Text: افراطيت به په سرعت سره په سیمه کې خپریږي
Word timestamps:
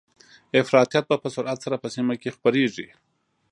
افراطيت 0.61 1.03
به 1.09 1.15
په 1.23 1.29
سرعت 1.35 1.59
سره 1.65 1.81
په 1.83 1.87
سیمه 1.95 2.13
کې 2.21 2.33
خپریږي 2.35 2.87